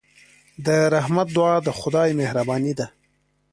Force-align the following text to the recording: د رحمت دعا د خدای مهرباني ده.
د 0.65 0.67
رحمت 0.95 1.27
دعا 1.35 1.55
د 1.67 1.69
خدای 1.79 2.09
مهرباني 2.19 2.73
ده. 2.79 2.87